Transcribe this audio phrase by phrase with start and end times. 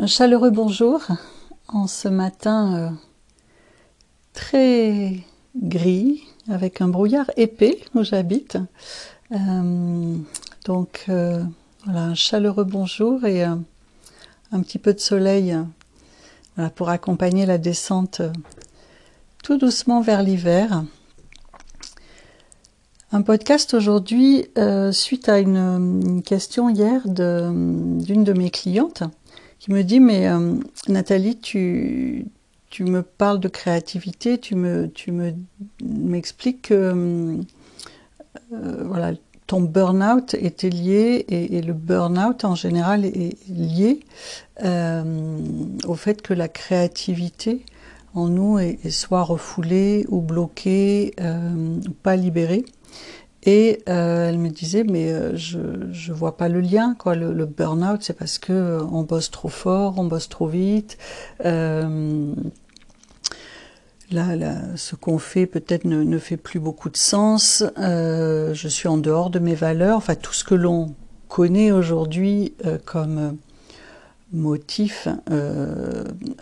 [0.00, 1.00] Un chaleureux bonjour
[1.66, 2.90] en ce matin euh,
[4.32, 5.24] très
[5.56, 8.58] gris avec un brouillard épais où j'habite.
[9.32, 10.16] Euh,
[10.66, 11.42] donc euh,
[11.84, 13.64] voilà, un chaleureux bonjour et un
[14.60, 15.58] petit peu de soleil
[16.76, 18.22] pour accompagner la descente
[19.42, 20.84] tout doucement vers l'hiver.
[23.10, 24.46] Un podcast aujourd'hui
[24.92, 29.02] suite à une question hier d'une de mes clientes
[29.58, 30.54] qui me dit mais euh,
[30.88, 32.26] Nathalie, tu,
[32.70, 35.34] tu me parles de créativité, tu me tu me
[35.82, 37.36] m'expliques que euh,
[38.52, 39.12] euh, voilà
[39.46, 44.00] ton burn-out était lié et, le burn-out en général est lié
[44.62, 47.64] au fait que la créativité
[48.12, 51.14] en nous est, soit refoulée ou bloquée,
[52.02, 52.66] pas libérée.
[53.50, 56.94] Et euh, elle me disait, mais euh, je ne vois pas le lien.
[56.98, 57.14] Quoi.
[57.14, 60.98] Le, burn-out, c'est parce que euh, on bosse trop fort, on bosse trop vite.
[61.46, 62.34] Euh,
[64.10, 67.64] là, là, ce qu'on fait peut-être ne, fait plus beaucoup de sens.
[67.78, 69.96] Je suis en dehors de mes valeurs.
[69.96, 70.94] Enfin, tout ce que l'on
[71.28, 72.52] connaît aujourd'hui
[72.84, 73.38] comme
[74.30, 75.08] motif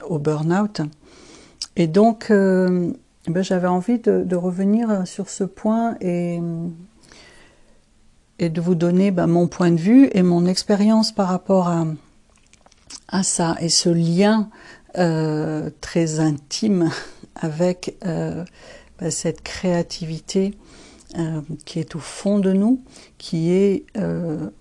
[0.08, 0.80] au burn-out.
[1.76, 2.94] Et donc, ben,
[3.42, 6.40] j'avais envie de, de, revenir sur ce point et
[8.38, 11.86] et de vous donner ben, mon point de vue et mon expérience par rapport à,
[13.08, 14.50] à ça et ce lien
[14.98, 16.90] euh, très intime
[17.34, 18.44] avec euh,
[18.98, 20.54] ben, cette créativité
[21.18, 22.82] euh, qui est au fond de nous,
[23.18, 23.84] qui est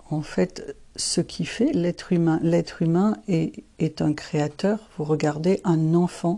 [0.10, 2.40] en fait ce qui fait l'être humain.
[2.42, 4.90] L'être humain est, est un créateur.
[4.98, 6.38] Vous regardez un enfant,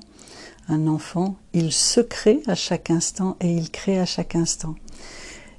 [0.68, 4.76] un enfant, il se crée à chaque instant et il crée à chaque instant.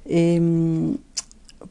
[0.07, 0.97] Et hum,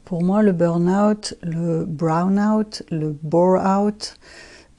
[0.09, 4.15] pour moi, le burn-out, le brown-out, le bore-out,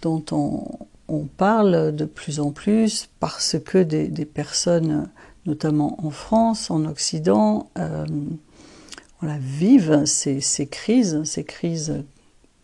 [0.03, 5.09] dont on, parle de plus en plus parce que des, personnes,
[5.47, 8.05] notamment en France, en Occident, euh,
[9.23, 12.03] vivent ces, crises, ces crises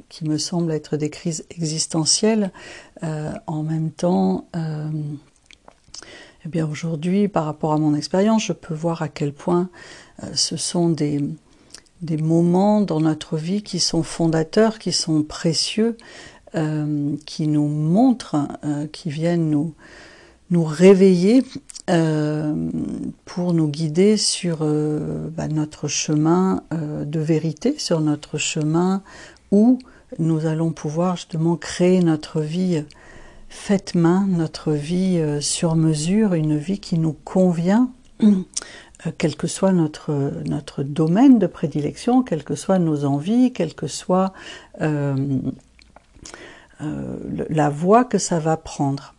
[0.08, 2.50] qui me semblent être des crises existentielles,
[3.04, 4.48] euh, en même temps.
[4.56, 4.90] Euh,
[6.44, 9.70] eh bien aujourd'hui, par rapport à mon expérience, je peux voir à quel point
[10.34, 11.20] ce sont des,
[12.02, 15.96] des moments dans notre vie qui sont fondateurs, qui sont précieux,
[16.54, 19.74] euh, qui nous montrent, euh, qui viennent nous,
[20.50, 21.42] nous réveiller
[21.90, 22.54] euh,
[23.24, 29.02] pour nous guider sur bah, notre chemin de vérité, sur notre chemin
[29.50, 29.78] où
[30.18, 32.84] nous allons pouvoir justement créer notre vie
[33.48, 37.90] faite main, notre vie sur mesure, une vie qui nous convient
[39.18, 44.32] quel que soit notre, domaine de prédilection, quelles que soient nos envies, quelle que soit
[44.80, 45.38] euh,
[46.80, 47.16] euh,
[47.48, 49.14] la voie que ça va prendre.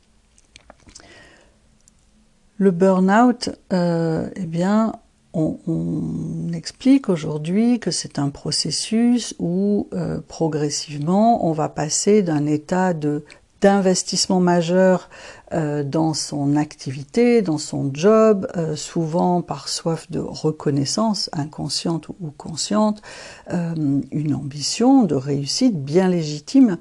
[2.58, 4.94] Le burn-out, euh, eh bien,
[5.34, 12.94] on, explique aujourd'hui que c'est un processus où euh, progressivement on va passer d'un état
[12.96, 13.24] de
[13.62, 15.10] d'investissement majeur
[15.54, 22.32] euh, dans son activité, dans son job, euh, souvent par soif de reconnaissance, inconsciente ou
[22.36, 23.02] consciente,
[23.54, 26.78] euh, une ambition de réussite bien légitime,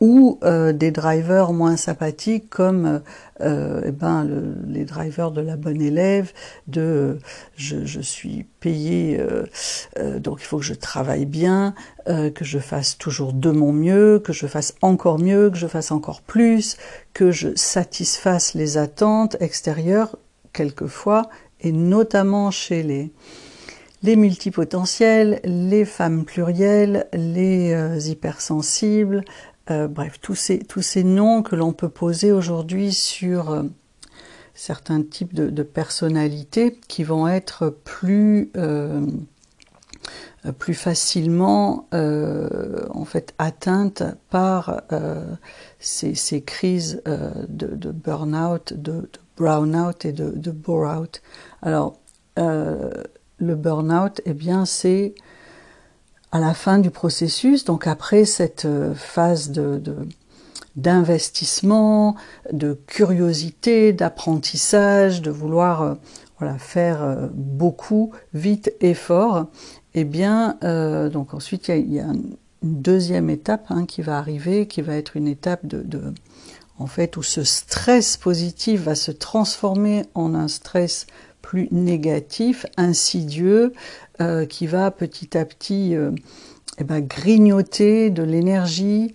[0.00, 3.02] ou euh, des drivers moins sympathiques comme
[3.42, 6.32] euh, eh ben, le, les drivers de la bonne élève,
[6.68, 7.18] de
[7.56, 9.44] je, je suis payé, euh,
[9.98, 11.74] euh, donc il faut que je travaille bien,
[12.08, 15.66] euh, que je fasse toujours de mon mieux, que je fasse encore mieux, que je
[15.66, 16.78] fasse encore plus,
[17.12, 20.16] que je satisfasse les attentes extérieures
[20.52, 21.28] quelquefois,
[21.60, 23.12] et notamment chez les
[24.02, 29.24] les multipotentiels, les femmes plurielles, les euh, hypersensibles,
[29.70, 33.62] euh, bref, tous ces, tous ces noms que l'on peut poser aujourd'hui sur euh,
[34.54, 39.06] certains types de, personnalités qui vont être plus, euh,
[40.72, 44.82] facilement en fait atteintes par
[45.78, 51.20] ces, crises de, burn-out, de, de brown-out et de, de bore-out.
[51.62, 51.98] Alors,
[52.36, 55.14] le burn-out, eh bien, c'est
[56.32, 59.82] à la fin du processus, donc après cette euh, phase de,
[60.76, 62.14] d'investissement,
[62.52, 65.94] de curiosité, d'apprentissage, de vouloir euh,
[66.38, 69.46] voilà faire euh, beaucoup vite et fort,
[69.94, 70.56] eh bien
[71.12, 74.68] donc ensuite il y a, il y a une deuxième étape hein, qui va arriver,
[74.68, 76.14] qui va être une étape de, de
[76.78, 81.06] en fait où ce stress positif va se transformer en un stress
[81.42, 83.72] plus négatif, insidieux,
[84.20, 86.10] euh, qui va petit à petit euh,
[86.78, 89.14] eh ben, grignoter de l'énergie.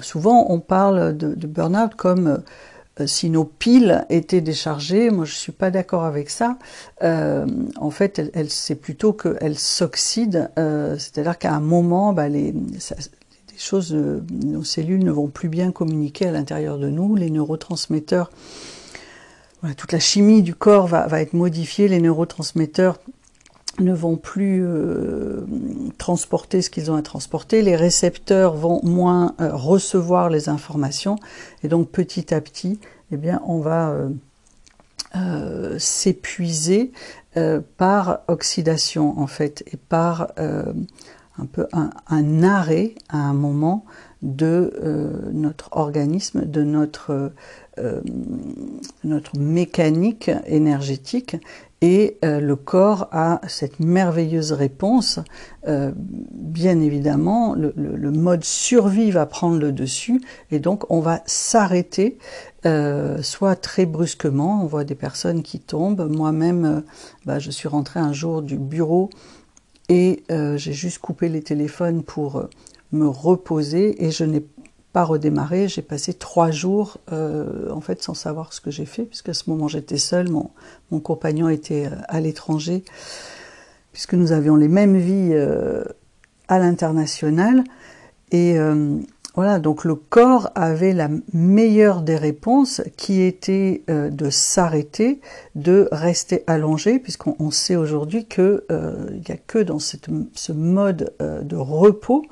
[0.00, 2.42] souvent, on parle de, de burn-out comme
[3.00, 6.58] euh, si nos piles étaient déchargées, moi je suis pas d'accord avec ça.
[7.02, 7.46] Euh,
[7.76, 12.54] en fait, elle, c'est plutôt qu'elles s'oxydent, euh, c'est-à-dire qu'à un moment, bah, les,
[13.56, 18.30] choses, nos cellules ne vont plus bien communiquer à l'intérieur de nous, les neurotransmetteurs,
[19.76, 22.98] toute la chimie du corps va être modifiée, les neurotransmetteurs
[23.80, 25.44] ne vont plus euh,
[25.98, 31.16] transporter ce qu'ils ont à transporter, les récepteurs vont moins euh, recevoir les informations,
[31.62, 32.78] et donc petit à petit,
[33.10, 33.94] eh bien, on va
[35.16, 36.92] euh, s'épuiser
[37.78, 43.84] par oxydation en fait, et par un peu arrêt à un moment
[44.22, 44.72] de
[45.32, 47.32] notre organisme, de notre
[49.36, 51.36] mécanique énergétique
[52.24, 55.20] euh, le corps a cette merveilleuse réponse.
[55.68, 62.18] Euh, bien évidemment, le, mode survie va prendre le dessus et donc on va s'arrêter,
[62.64, 64.62] euh, soit très brusquement.
[64.62, 66.08] On voit des personnes qui tombent.
[66.10, 66.84] Moi-même,
[67.26, 69.10] bah, je suis rentrée un jour du bureau
[69.88, 72.48] et j'ai juste coupé les téléphones pour
[72.92, 74.40] me reposer et je n'ai
[74.94, 75.66] pas redémarré.
[75.68, 79.34] J'ai passé trois jours euh, en fait sans savoir ce que j'ai fait, puisque à
[79.34, 80.50] ce moment j'étais seule, mon,
[80.92, 82.84] mon compagnon était euh, à l'étranger,
[83.92, 85.84] puisque nous avions les mêmes vies euh,
[86.48, 87.64] à l'international.
[88.30, 88.56] Et
[89.36, 95.20] voilà, donc le corps avait la meilleure des réponses qui était de s'arrêter,
[95.54, 101.56] de rester allongé, puisqu'on sait aujourd'hui qu'il n'y a que dans cette, ce mode de
[101.56, 102.24] repos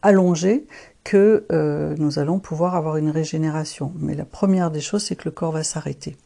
[0.00, 0.66] allongé
[1.04, 3.92] que euh, nous allons pouvoir avoir une régénération.
[3.98, 6.16] Mais la première des choses, c'est que le corps va s'arrêter.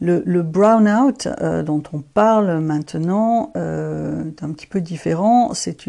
[0.00, 5.54] Le, brown-out euh, dont on parle maintenant euh, est un petit peu différent.
[5.54, 5.86] C'est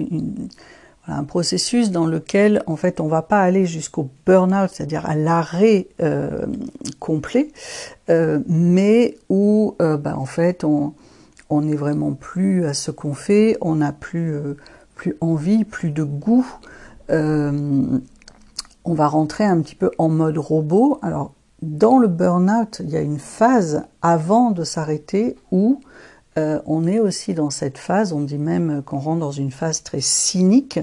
[1.08, 5.88] un processus dans lequel, en fait, on va pas aller jusqu'au burn-out, c'est-à-dire à, l'arrêt
[7.00, 7.52] complet,
[8.08, 10.94] mais où, bah, en fait, on
[11.52, 14.40] n'est vraiment plus à ce qu'on fait, on n'a plus
[15.22, 16.48] envie, plus de goût
[17.12, 21.00] on va rentrer un petit peu en mode robot.
[21.02, 25.82] Alors, dans le burn-out, il y a une phase avant de s'arrêter où
[26.38, 29.84] euh, on est aussi dans cette phase, on dit même qu'on rentre dans une phase
[29.84, 30.80] très cynique,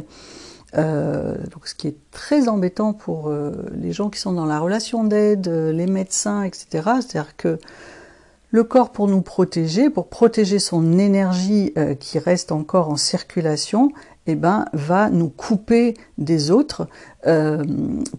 [0.76, 3.32] euh, ce qui est très embêtant pour
[3.72, 6.66] les gens qui sont dans la relation d'aide, les médecins, etc.
[7.00, 7.58] C'est-à-dire que
[8.50, 13.90] le corps pour nous protéger, pour protéger son énergie qui reste encore en circulation,
[14.26, 16.88] eh ben, va nous couper des autres
[17.26, 17.64] euh,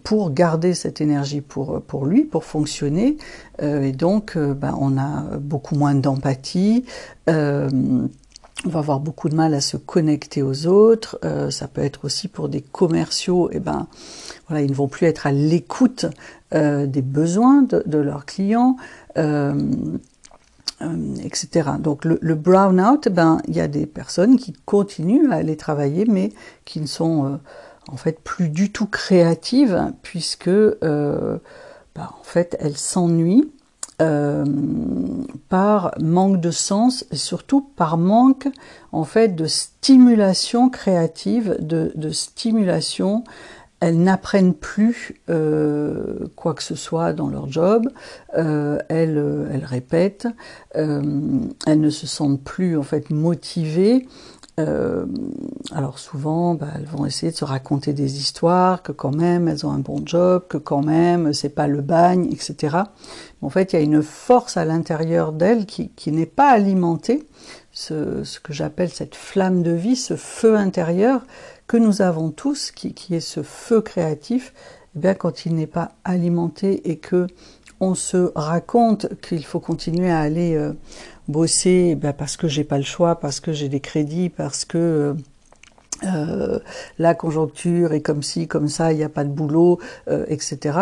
[0.04, 3.16] pour garder cette énergie pour, pour lui, pour fonctionner.
[3.62, 6.84] Euh, et donc, euh, ben, on a beaucoup moins d'empathie.
[7.26, 8.08] on
[8.64, 11.20] va avoir beaucoup de mal à se connecter aux autres.
[11.50, 13.50] ça peut être aussi pour des commerciaux.
[13.52, 13.86] Eh ben,
[14.48, 16.06] voilà, ils ne vont plus être à l'écoute
[16.52, 18.76] des besoins de, de leurs clients.
[20.80, 21.70] Euh, etc.
[21.80, 26.30] Donc le, brown-out, ben il y a des personnes qui continuent à aller travailler, mais
[26.64, 27.36] qui ne sont euh,
[27.90, 31.38] en fait plus du tout créatives, puisque euh,
[31.96, 33.50] ben, en fait elles s'ennuient
[35.48, 38.46] par manque de sens et surtout par manque
[38.92, 43.24] en fait de stimulation créative, de stimulation
[43.80, 47.88] elles n'apprennent plus euh, quoi que ce soit dans leur job,
[48.36, 50.26] euh, elles, euh, elles, répètent,
[50.74, 54.06] elles ne se sentent plus en fait motivées.
[54.58, 55.06] Euh,
[55.72, 59.64] alors souvent, bah, elles vont essayer de se raconter des histoires, que quand même elles
[59.64, 62.78] ont un bon job, que quand même c'est pas le bagne, etc.
[63.40, 67.28] En fait, il y a une force à l'intérieur d'elles qui, qui n'est pas alimentée,
[67.70, 71.22] ce, que j'appelle cette flamme de vie, ce feu intérieur
[71.68, 74.52] que nous avons tous, qui, qui est ce feu créatif,
[74.96, 77.26] eh bien quand il n'est pas alimenté et que
[77.80, 80.72] on se raconte qu'il faut continuer à aller euh,
[81.28, 84.78] bosser, eh parce que j'ai pas le choix, parce que j'ai des crédits, parce que
[84.78, 85.14] euh,
[86.04, 86.58] euh,
[86.98, 90.78] la conjoncture est comme ci, comme ça, il n'y a pas de boulot, euh, etc.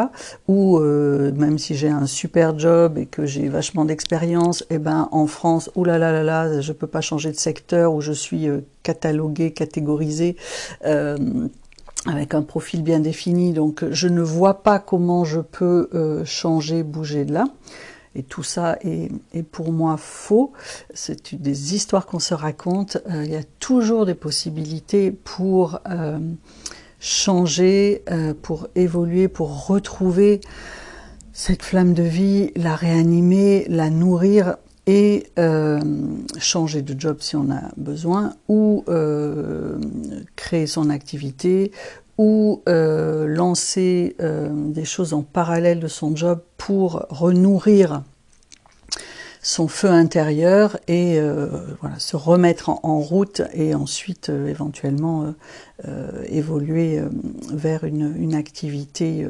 [0.48, 5.08] Ou euh, même si j'ai un super job et que j'ai vachement d'expérience, eh ben
[5.12, 8.48] en France, oulala là là là, je peux pas changer de secteur où je suis
[8.82, 10.36] catalogué, catégorisé
[12.08, 17.24] avec un profil bien défini, donc je ne vois pas comment je peux changer, bouger
[17.24, 17.46] de là.
[18.16, 19.10] Et tout ça est,
[19.42, 20.52] pour moi faux.
[20.94, 22.96] C'est des histoires qu'on se raconte.
[23.10, 26.18] Euh, il y a toujours des possibilités pour euh,
[26.98, 30.40] changer, euh, pour évoluer, pour retrouver
[31.34, 34.56] cette flamme de vie, la réanimer, la nourrir.
[34.88, 35.26] et
[36.38, 38.84] changer de job si on a besoin, ou
[40.36, 41.72] créer son activité,
[42.18, 48.02] ou euh, lancer des choses en parallèle de son job pour renourrir
[49.42, 51.20] son feu intérieur et
[51.80, 55.34] voilà, se remettre en, route et ensuite éventuellement
[56.28, 57.00] évoluer
[57.52, 59.28] vers une, une activité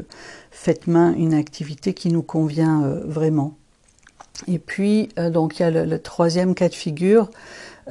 [0.50, 3.56] faite main, une activité qui nous convient vraiment.
[4.48, 7.30] Et puis, euh, donc, il y a le, troisième cas de figure,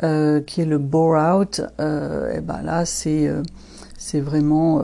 [0.03, 1.61] euh, qui est le bore out.
[1.79, 3.29] Euh, et ben là, c'est
[4.05, 4.81] c'est vraiment,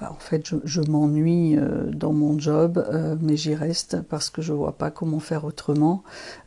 [0.00, 1.58] bah, en fait, je, m'ennuie
[1.92, 2.82] dans mon job,
[3.20, 6.02] mais j'y reste parce que je vois pas comment faire autrement.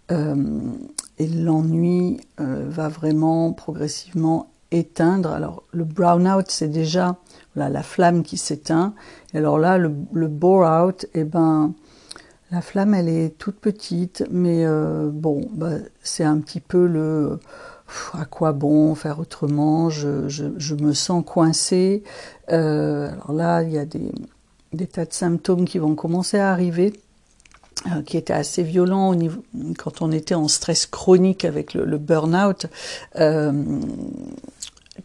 [0.10, 5.29] et l'ennui va vraiment progressivement éteindre.
[5.29, 7.17] Alors, le brown out, c'est déjà
[7.55, 8.96] la flamme qui s'éteint.
[9.36, 11.74] Et alors là, le, le bore out, et eh ben,
[12.51, 15.72] la flamme, elle est toute petite, mais euh, bon, bah,
[16.03, 17.39] c'est un petit peu le
[18.13, 19.89] à quoi bon faire autrement?
[19.89, 22.04] Je, me sens coincée.
[22.51, 26.94] Euh, alors là, il y a des, tas de symptômes qui vont commencer à arriver,
[27.88, 29.44] euh, qui étaient assez violents au niveau,
[29.77, 32.68] quand on était en stress chronique avec le, burn-out.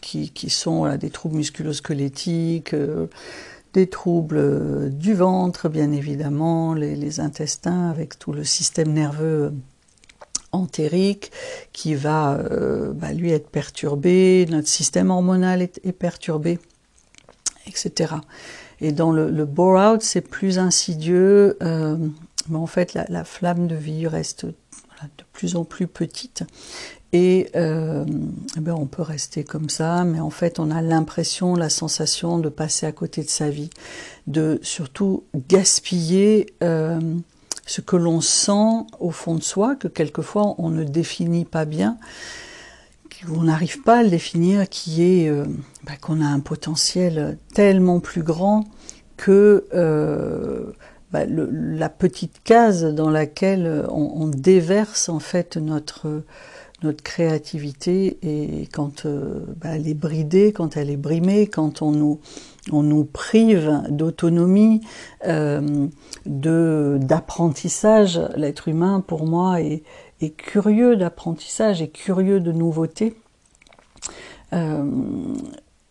[0.01, 2.75] Qui, sont des troubles musculosquelettiques,
[3.73, 9.51] des troubles euh, du ventre, bien évidemment, les, intestins avec tout le système nerveux euh,
[10.53, 11.33] entérique
[11.73, 16.59] qui va euh, bah, lui être perturbé, notre système hormonal est, perturbé,
[17.67, 18.15] etc.
[18.81, 23.77] Et dans le, le bore-out, c'est plus insidieux, mais en fait la, la, flamme de
[23.77, 26.45] vie reste de plus en plus petite
[27.13, 28.05] et euh,
[28.57, 32.39] eh ben on peut rester comme ça, mais en fait on a l'impression, la sensation
[32.39, 33.71] de passer à côté de sa vie,
[34.27, 37.01] de surtout gaspiller euh,
[37.71, 41.99] ce que l'on sent au fond de soi, que quelquefois on ne définit pas bien,
[43.25, 45.45] qu'on n'arrive pas à le définir, qui est euh,
[45.85, 48.65] bah, qu'on a un potentiel tellement plus grand
[49.17, 50.73] que euh,
[51.13, 56.25] bah, la petite case dans laquelle on, on déverse en fait notre
[56.83, 61.93] notre créativité et quand euh, bah, elle est bridée, quand elle est brimée, quand on
[61.93, 64.81] nous, prive d'autonomie,
[65.27, 65.89] euh,
[66.25, 69.83] d'apprentissage, l'être humain pour moi est,
[70.37, 73.17] curieux d'apprentissage, est curieux de nouveautés.
[74.53, 74.85] Euh,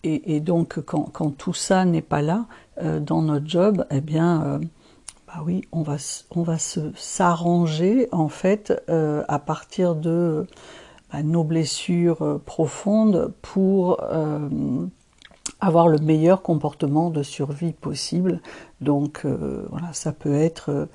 [0.03, 2.45] et, donc quand, tout ça n'est pas là
[2.81, 4.61] dans notre job, eh bien
[5.27, 5.97] bah oui, on va,
[6.31, 10.47] on va se s'arranger en fait à partir de
[11.11, 14.47] bah, nos blessures euh, profondes pour euh,
[15.59, 18.41] avoir le meilleur comportement de survie possible.
[18.81, 20.87] Donc euh, voilà, ça peut être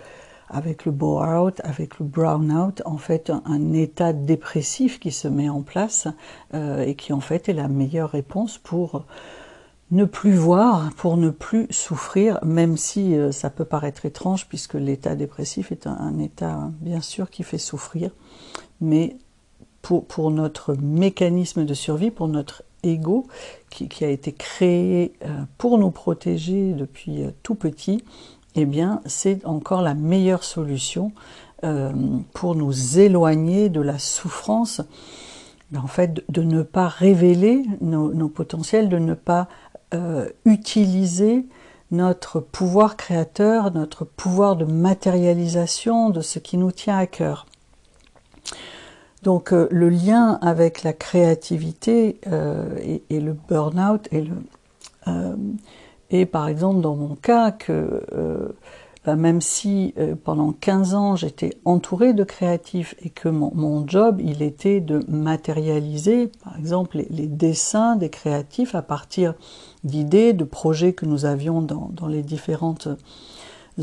[0.49, 5.63] avec le bore-out, avec le brown-out, en fait un, état dépressif qui se met en
[5.63, 6.07] place
[6.53, 9.05] et qui en fait est la meilleure réponse pour
[9.91, 15.17] ne plus voir, pour ne plus souffrir, même si ça peut paraître étrange puisque l'état
[15.17, 18.11] dépressif est un, un, état bien sûr qui fait souffrir,
[18.81, 19.17] mais
[19.85, 23.27] pour, notre mécanisme de survie, pour notre ego
[23.71, 28.03] qui, a été créé euh, pour nous protéger depuis euh, tout petit,
[28.55, 31.13] eh bien, c'est encore la meilleure solution
[31.65, 31.93] euh,
[32.33, 34.81] pour nous éloigner de la souffrance,
[35.71, 39.49] ben, en fait, de, ne pas révéler nos, potentiels, de ne pas
[40.45, 41.47] utiliser
[41.93, 47.47] notre pouvoir créateur, notre pouvoir de matérialisation de ce qui nous tient à cœur.
[49.25, 52.77] Donc euh, le lien avec la créativité euh,
[53.09, 54.35] et, le burn-out et le
[55.09, 55.35] euh,
[56.11, 58.03] et par exemple dans mon cas que
[59.05, 64.43] bah, même si pendant 15 ans j'étais entourée de créatifs et que mon, job il
[64.43, 69.35] était de matérialiser par exemple les, dessins des créatifs à partir
[69.83, 72.89] d'idées, de projets que nous avions dans, dans les différentes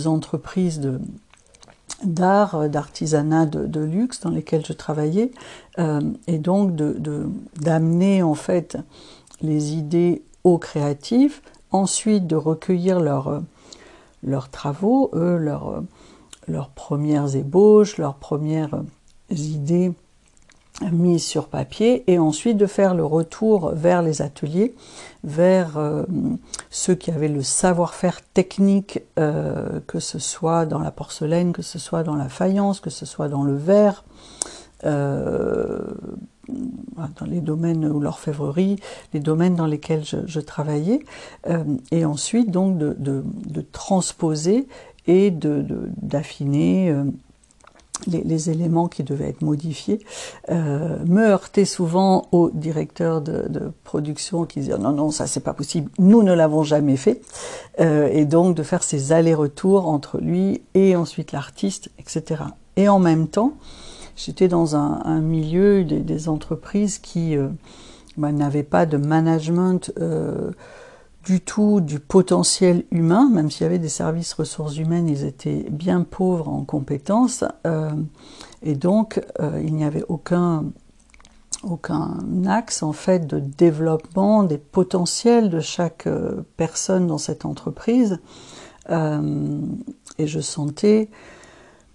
[0.06, 1.00] entreprises de,
[2.04, 5.32] d'art, euh, d'artisanat de, luxe dans lesquels je travaillais,
[5.80, 8.78] euh, et donc d'amener de, en fait
[9.42, 11.42] les idées aux créatifs,
[11.72, 13.42] ensuite de recueillir leurs
[14.24, 15.82] leurs travaux, leurs,
[16.48, 18.84] leurs premières ébauches, leurs premières
[19.32, 19.94] idées
[20.90, 24.76] mise sur papier et ensuite de faire le retour vers les ateliers,
[25.24, 26.04] vers euh,
[26.70, 31.78] ceux qui avaient le savoir-faire technique, euh, que ce soit dans la porcelaine, que ce
[31.78, 34.04] soit dans la faïence, que ce soit dans le verre,
[34.86, 35.80] euh,
[36.48, 38.78] dans les domaines ou l'orfèvrerie,
[39.14, 41.00] les domaines dans lesquels je, travaillais,
[41.92, 44.68] et ensuite donc de, de transposer
[45.08, 46.94] et d'affiner
[48.08, 50.00] les, éléments qui devaient être modifiés,
[50.50, 55.54] euh, me heurtaient souvent au directeur de, production qui disait non non ça c'est pas
[55.54, 57.22] possible, nous ne l'avons jamais fait,
[57.80, 62.44] euh, et donc de faire ces allers-retours entre lui et ensuite l'artiste, etc.
[62.76, 63.54] Et en même temps,
[64.16, 67.50] j'étais dans un, milieu des, entreprises qui euh,
[68.18, 69.92] bah, n'avaient pas de management
[71.24, 75.68] du tout du potentiel humain, même s'il y avait des services ressources humaines, ils étaient
[75.70, 77.92] bien pauvres en compétences, euh,
[78.64, 80.66] et donc euh, il n'y avait aucun
[81.64, 88.20] aucun axe en fait de développement des potentiels de chaque euh, personne dans cette entreprise,
[88.90, 91.10] et je sentais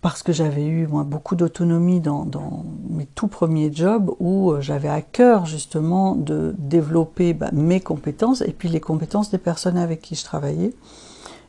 [0.06, 5.02] parce que j'avais eu beaucoup d'autonomie dans, mes tout premiers jobs où euh, j'avais à
[5.02, 10.14] cœur justement de développer bah, mes compétences et puis les compétences des personnes avec qui
[10.14, 10.74] je travaillais.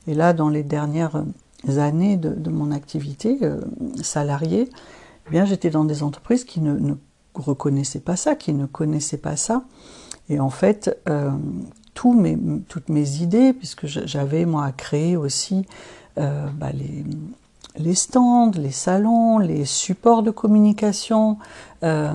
[0.08, 1.24] Et là, dans les dernières
[1.78, 3.62] années de, mon activité euh,
[4.02, 4.68] salariée,
[5.28, 6.96] eh bien j'étais dans des entreprises qui ne,
[7.36, 9.66] reconnaissaient pas ça, qui ne connaissaient pas ça.
[10.30, 11.30] Et en fait, euh,
[11.94, 15.68] toutes mes idées, puisque j'avais moi à créer aussi
[16.16, 17.06] bah, les
[17.78, 21.38] les stands, les salons, les supports de communication,
[21.84, 22.12] euh,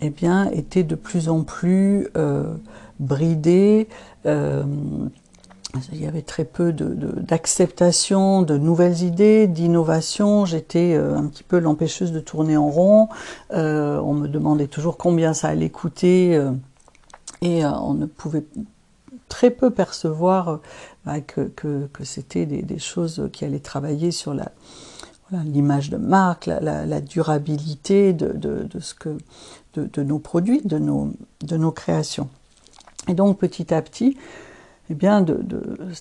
[0.00, 2.54] eh bien, étaient de plus en plus euh,
[2.98, 3.88] bridés.
[4.26, 4.64] Euh,
[5.92, 10.46] il y avait très peu d'acceptation de, nouvelles idées, d'innovation.
[10.46, 13.08] J'étais un petit peu l'empêcheuse de tourner en rond.
[13.50, 16.42] on me demandait toujours combien ça allait coûter
[17.42, 18.44] et on ne pouvait
[19.28, 20.60] très peu percevoir
[21.04, 21.50] bah, que,
[22.02, 24.50] c'était des, choses qui allaient travailler sur la,
[25.44, 29.16] l'image de marque, la, durabilité de, ce que,
[29.74, 32.28] de, nos produits, de nos, de nos créations.
[33.08, 34.16] Et donc petit à petit,
[34.90, 35.38] eh bien, de,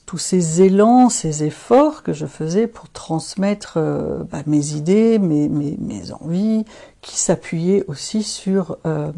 [0.06, 5.50] tous ces élans, ces efforts que je faisais pour transmettre euh, bah, mes idées, mes,
[5.50, 6.64] mes, mes envies,
[7.02, 9.12] qui s'appuyaient aussi sur euh,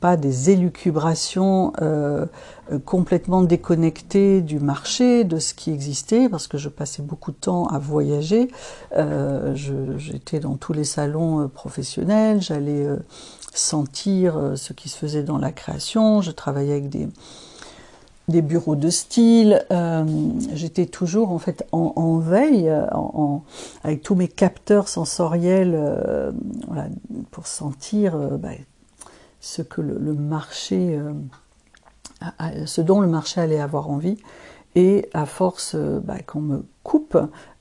[0.00, 2.26] pas des élucubrations euh,
[2.84, 7.66] complètement déconnectées du marché, de ce qui existait, parce que je passais beaucoup de temps
[7.66, 8.48] à voyager.
[8.96, 12.86] Euh, J'étais dans tous les salons euh, professionnels, j'allais
[13.52, 19.66] sentir ce qui se faisait dans la création, je travaillais avec des, bureaux de style.
[20.54, 22.72] J'étais toujours en fait en, veille,
[23.82, 25.76] avec tous mes capteurs sensoriels,
[27.32, 28.50] pour sentir bah,
[29.40, 34.18] ce que le, marché, euh, ce dont le marché allait avoir envie.
[34.76, 37.18] Et à force euh, bah, qu'on me coupe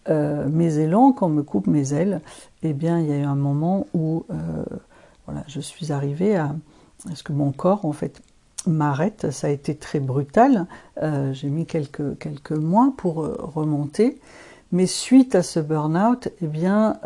[0.09, 2.21] euh, mes élans, qu'on me coupe mes ailes,
[2.61, 4.25] eh bien, il y a eu un moment où
[5.25, 6.55] voilà, je suis arrivée à,
[7.13, 8.21] ce que mon corps, en fait,
[8.67, 9.31] m'arrête.
[9.31, 10.65] Ça a été très brutal.
[11.31, 14.19] J'ai mis quelques, quelques mois pour remonter.
[14.71, 16.99] Mais suite à ce burn-out, eh bien,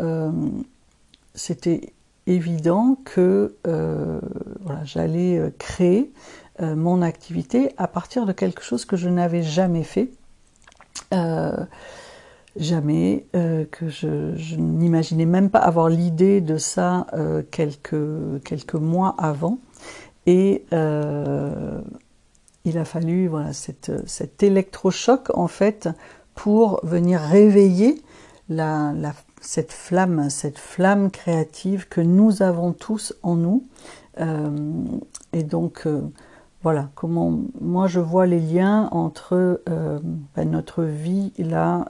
[1.36, 1.94] c'était
[2.28, 4.20] évident que euh,
[4.62, 6.12] voilà, j'allais euh, créer
[6.62, 10.12] euh, mon activité à partir de quelque chose que je n'avais jamais fait.
[12.56, 13.26] jamais,
[13.72, 17.08] que je, n'imaginais même pas avoir l'idée de ça
[17.50, 19.58] quelques, quelques mois avant.
[20.28, 20.66] Et
[22.66, 25.90] il a fallu voilà, cette, cet électrochoc en fait
[26.36, 28.02] pour venir réveiller
[28.50, 33.64] la, la, cette flamme, cette flamme créative que nous avons tous en nous.
[34.20, 34.86] Euh,
[35.34, 36.02] et donc, euh,
[36.64, 40.00] voilà, comment moi je vois les liens entre euh,
[40.36, 41.86] ben, notre vie là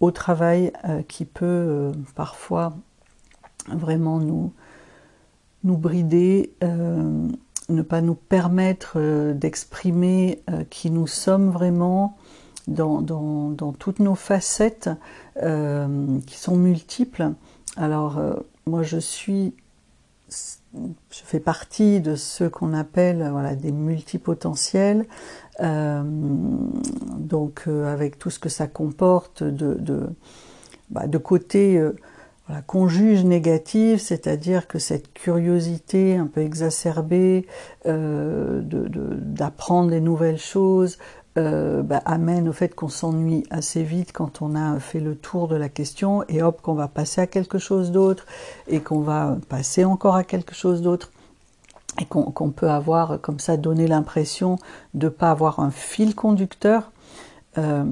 [0.00, 0.72] au travail
[1.08, 2.72] qui peut parfois
[3.68, 4.52] vraiment nous,
[5.64, 12.16] nous brider, ne pas nous permettre d'exprimer qui nous sommes vraiment,
[12.68, 14.90] dans, dans, dans toutes nos facettes
[15.42, 17.32] euh, qui sont multiples.
[17.76, 18.34] Alors euh,
[18.66, 19.54] moi je suis,
[20.28, 20.54] je
[21.10, 25.06] fais partie de ceux qu'on appelle voilà des multipotentiels.
[25.60, 26.02] Euh,
[27.18, 30.08] donc avec tout ce que ça comporte de, de,
[30.90, 31.82] bah, de côté
[32.46, 37.46] voilà, qu'on juge négative, c'est-à-dire que cette curiosité un peu exacerbée
[37.84, 40.98] d'apprendre de, des nouvelles choses,
[41.38, 45.46] euh, bah, amène au fait qu'on s'ennuie assez vite quand on a fait le tour
[45.46, 48.26] de la question et hop qu'on va passer à quelque chose d'autre
[48.66, 51.12] et qu'on va passer encore à quelque chose d'autre
[52.00, 54.58] et qu'on peut avoir comme ça donner l'impression
[54.94, 56.90] de pas avoir un fil conducteur.
[57.56, 57.84] Euh,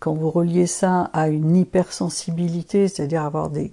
[0.00, 3.72] quand vous reliez ça à une hypersensibilité, c'est-à-dire avoir des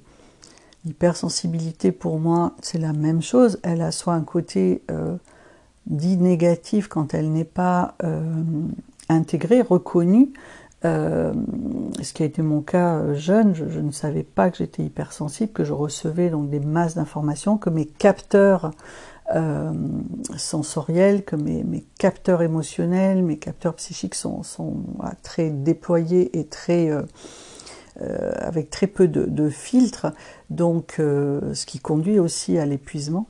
[0.86, 3.60] hypersensibilités pour moi, c'est la même chose.
[3.64, 5.16] Elle a soit un côté euh,
[5.88, 8.22] dit négative quand elle n'est pas euh,
[9.10, 10.34] intégrée, reconnue,
[10.84, 11.34] euh,
[12.02, 15.52] ce qui a été mon cas euh, jeune, je, ne savais pas que j'étais hypersensible,
[15.52, 18.72] que je recevais donc des masses d'informations, que mes capteurs
[20.38, 24.44] sensoriels, que mes, capteurs émotionnels, mes capteurs psychiques sont,
[25.24, 26.92] très déployés et très
[28.00, 30.14] avec très peu de, de filtres,
[30.52, 33.26] donc ce qui conduit aussi à l'épuisement.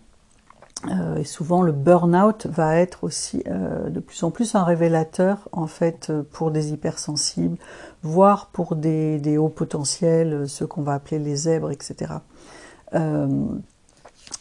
[0.89, 5.49] Euh, et souvent le burn-out va être aussi euh, de plus en plus un révélateur
[5.51, 7.57] en fait euh, pour des hypersensibles,
[8.03, 12.15] voire pour des, des hauts potentiels, ceux qu'on va appeler les zèbres, etc.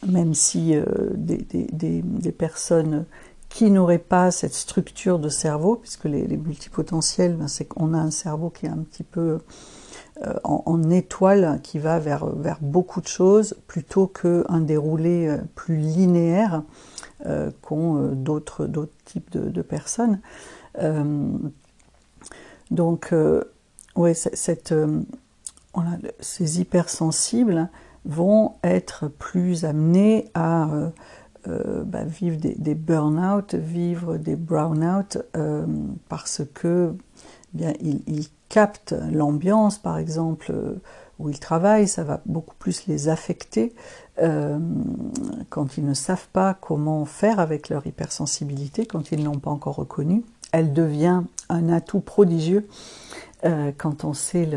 [0.07, 0.75] même si
[1.15, 3.05] des, des, des, personnes
[3.49, 7.99] qui n'auraient pas cette structure de cerveau, puisque les, les multipotentiels, ben, c'est qu'on a
[7.99, 9.39] un cerveau qui est un petit peu
[10.23, 12.29] euh, en, étoile qui va vers,
[12.61, 16.63] beaucoup de choses plutôt qu'un déroulé euh, plus linéaire
[17.27, 18.71] euh, qu'ont d'autres,
[19.05, 20.21] types de, personnes.
[22.71, 23.15] donc,
[23.97, 24.75] ouais, cette,
[26.21, 27.69] ces hypersensibles
[28.05, 30.69] vont être plus amenés à
[31.47, 35.19] bah, vivre des, burn-out, vivre des brown-out,
[36.09, 36.95] parce que
[37.55, 40.81] ils, captent l'ambiance, par exemple, euh,
[41.19, 43.75] où ils travaillent, ça va beaucoup plus les affecter
[44.23, 44.59] euh,
[45.51, 49.51] quand ils ne savent pas comment faire avec leur hypersensibilité, quand ils ne l'ont pas
[49.51, 50.23] encore reconnue.
[50.53, 52.69] Elle devient un atout prodigieux
[53.45, 54.49] euh, quand on sait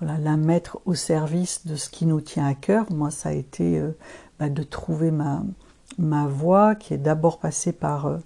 [0.00, 2.86] la mettre au service de ce qui nous tient à cœur.
[2.92, 3.82] Moi, ça a été
[4.38, 5.42] bah, de trouver ma,
[5.98, 8.18] ma voie, qui est d'abord passée par,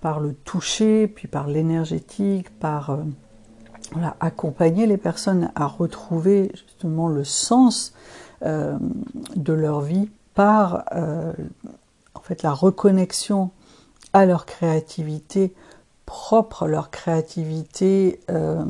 [0.00, 2.98] par le toucher, puis par l'énergétique, par
[4.20, 7.92] accompagner les personnes à retrouver justement le sens
[8.44, 8.78] euh,
[9.34, 11.32] de leur vie par euh,
[12.14, 13.50] en fait la reconnexion
[14.12, 15.54] à leur créativité
[16.06, 18.64] propre, leur créativité euh,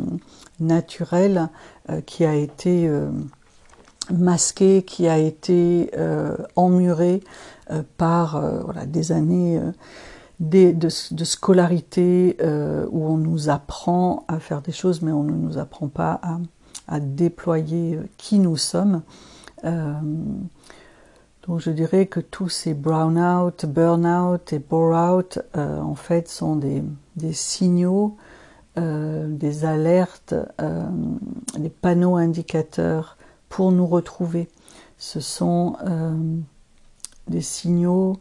[0.60, 1.48] naturelle
[2.04, 2.90] qui a été
[4.10, 5.90] masquée, qui a été
[6.54, 7.22] emmurée
[7.96, 9.58] par voilà, des années
[10.40, 15.58] de, scolarité euh, où on nous apprend à faire des choses, mais on ne nous
[15.58, 16.20] apprend pas
[16.86, 19.02] à, déployer euh, qui nous sommes.
[19.64, 19.92] Euh,
[21.46, 26.82] donc je dirais que tous ces brown-out, burn-out et bore-out, en fait, sont des,
[27.32, 28.18] signaux,
[28.76, 30.34] des alertes,
[31.58, 33.16] des panneaux indicateurs
[33.48, 34.50] pour nous retrouver.
[34.98, 35.78] Ce sont
[37.28, 38.18] des signaux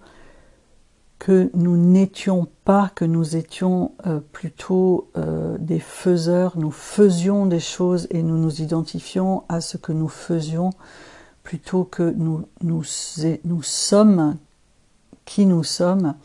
[1.20, 7.60] que nous n'étions pas, que nous étions euh, plutôt euh, des faiseurs, nous faisions des
[7.60, 10.70] choses et nous nous identifions à ce que nous faisions
[11.44, 12.84] plutôt que nous, nous,
[13.64, 14.38] sommes
[15.26, 16.16] qui nous sommes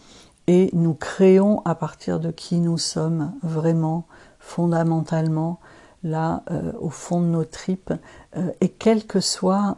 [0.48, 4.04] et nous créons à partir de qui nous sommes vraiment,
[4.40, 5.60] fondamentalement,
[6.02, 7.92] là, euh, au fond de nos tripes,
[8.60, 9.76] et quelle que soit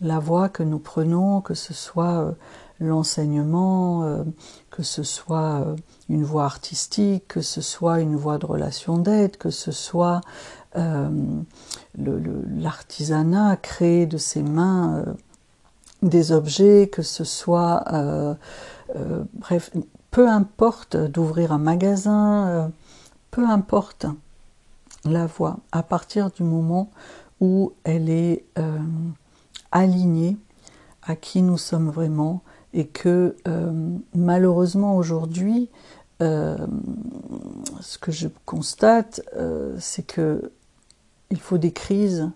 [0.00, 2.34] la voie que nous prenons, que ce soit
[2.80, 4.24] l'enseignement, euh,
[4.70, 5.76] que ce soit euh,
[6.08, 10.20] une voie artistique, que ce soit une voie de relation d'aide, que ce soit
[10.76, 11.08] euh,
[11.96, 15.04] l'artisanat, créer de ses mains
[16.02, 17.84] des objets, que ce soit,
[19.34, 19.70] bref,
[20.10, 22.70] peu importe d'ouvrir un magasin,
[23.30, 24.06] peu importe
[25.04, 26.90] la voie, à partir du moment
[27.40, 28.44] où elle est
[29.70, 30.36] alignée
[31.02, 32.42] à qui nous sommes vraiment,
[32.74, 33.72] et que euh,
[34.14, 35.70] malheureusement aujourd'hui,
[36.20, 36.56] euh,
[37.80, 40.50] ce que je constate, euh, c'est que
[41.30, 42.30] il faut des crises,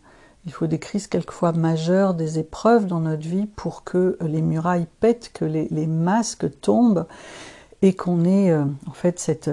[0.46, 4.87] il faut des crises quelquefois majeures, des épreuves dans notre vie pour que les murailles
[5.01, 7.07] pètent, que les, masques tombent
[7.83, 9.51] et qu'on ait en fait cette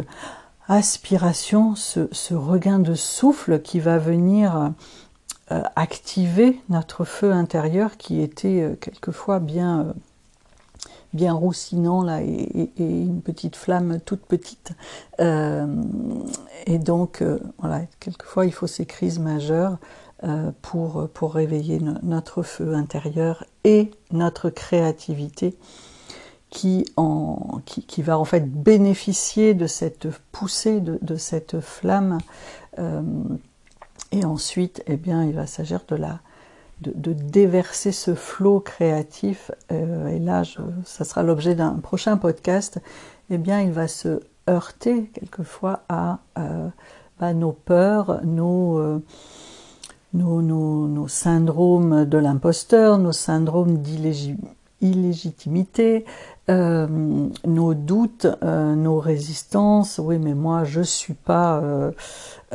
[0.67, 4.71] aspiration, ce, ce, regain de souffle qui va venir
[5.49, 9.93] activer notre feu intérieur qui était quelquefois bien
[11.15, 14.71] bien roussinant là et, une petite flamme toute petite.
[15.19, 15.65] Euh,
[16.67, 19.77] et donc euh, voilà, quelquefois il faut ces crises majeures
[20.23, 25.57] euh, pour, pour réveiller notre feu intérieur et notre créativité
[26.49, 32.19] qui, en, qui, va en fait bénéficier de cette poussée, de, cette flamme.
[34.13, 36.21] et ensuite, eh bien, il va s'agir de la,
[36.81, 40.43] de, déverser ce flot créatif, euh, et là
[40.83, 42.81] ça sera l'objet d'un prochain podcast,
[43.29, 46.67] eh bien il va se heurter quelquefois à euh,
[47.33, 49.01] nos peurs, euh, nos,
[50.13, 56.05] nos, nos, syndromes de l'imposteur, nos syndromes d'illégitimité,
[56.47, 59.99] nos doutes, nos résistances.
[59.99, 61.61] Oui, mais moi, je suis pas.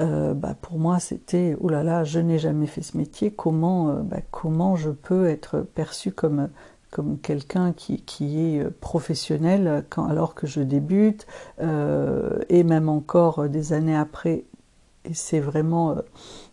[0.01, 3.31] Bah, pour moi, c'était oh là là, je n'ai jamais fait ce métier.
[3.31, 6.49] Comment, bah, comment je peux être perçu comme
[6.91, 11.25] comme quelqu'un qui, qui, est professionnel quand, alors que je débute,
[11.61, 14.45] et même encore des années après.
[15.05, 15.95] Et c'est vraiment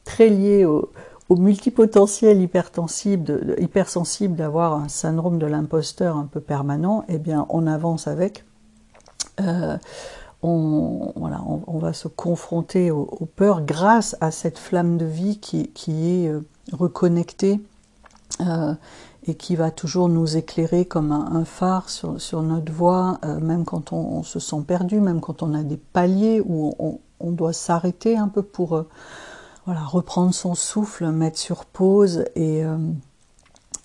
[0.08, 0.90] très lié au,
[1.30, 8.08] multipotentiel hypersensible, hypersensible d'avoir un syndrome de l'imposteur un peu permanent, eh bien, on avance
[8.08, 8.46] avec.
[9.42, 9.78] Euh,
[10.44, 16.42] on, va se confronter aux, peurs grâce à cette flamme de vie qui, est euh,
[16.72, 17.60] reconnectée
[18.42, 18.74] euh,
[19.26, 24.24] et qui va toujours nous éclairer comme un, phare sur, notre voie, même quand on,
[24.24, 28.42] se sent perdu, même quand on a des paliers où on doit s'arrêter un peu
[28.42, 28.86] pour
[29.76, 32.78] reprendre son souffle, mettre sur pause et, euh,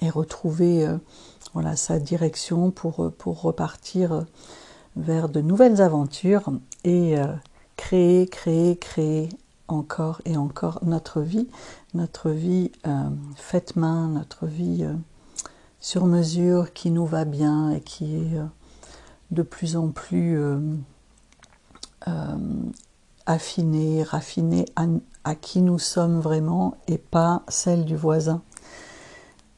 [0.01, 2.97] et retrouver euh, sa direction pour
[3.43, 4.25] repartir
[4.97, 6.53] vers de nouvelles aventures
[6.85, 7.27] et euh,
[7.77, 9.29] créer, créer, créer
[9.69, 11.49] encore et encore notre vie,
[11.95, 12.71] notre vie
[13.37, 14.87] faite main, notre vie
[15.81, 18.37] sur mesure qui nous va bien et qui est
[19.31, 20.39] de plus en plus
[23.27, 24.67] affinée, raffinée,
[25.25, 28.43] à qui nous sommes vraiment et pas celle du voisin.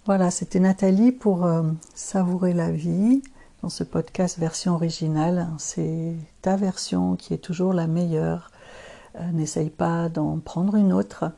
[0.06, 1.62] Voilà, c'était Nathalie pour euh,
[1.94, 3.22] savourer la vie
[3.64, 5.48] dans ce podcast version originale.
[5.56, 8.50] C'est ta version qui est toujours la meilleure.
[9.18, 11.32] Euh, n'essaye pas d'en prendre une autre.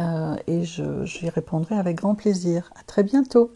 [0.00, 2.72] euh, et j'y répondrai avec grand plaisir.
[2.74, 3.52] À très bientôt.